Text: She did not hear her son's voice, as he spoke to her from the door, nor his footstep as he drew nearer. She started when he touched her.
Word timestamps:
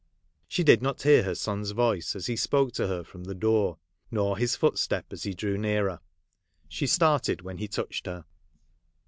She 0.47 0.63
did 0.63 0.81
not 0.81 1.03
hear 1.03 1.21
her 1.21 1.35
son's 1.35 1.69
voice, 1.69 2.15
as 2.15 2.25
he 2.25 2.35
spoke 2.35 2.71
to 2.73 2.87
her 2.87 3.03
from 3.03 3.25
the 3.25 3.35
door, 3.35 3.77
nor 4.09 4.35
his 4.35 4.55
footstep 4.55 5.05
as 5.13 5.21
he 5.21 5.35
drew 5.35 5.59
nearer. 5.59 5.99
She 6.67 6.87
started 6.87 7.43
when 7.43 7.59
he 7.59 7.67
touched 7.67 8.07
her. 8.07 8.25